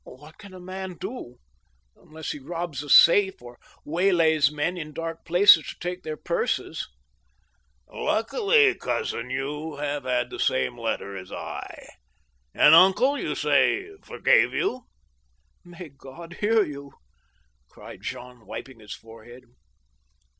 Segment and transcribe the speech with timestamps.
[0.03, 1.37] "What can a man do—
[1.95, 6.87] unless he robs a safe, or waylays men in dark places to take their purses?""
[7.87, 11.87] Luckily, cousin, you have had the same letter as I.
[12.55, 14.87] And uncle, you say, forgave you?""
[15.63, 16.93] May God hear you!"
[17.69, 19.43] cried Jean, wiping his forehead.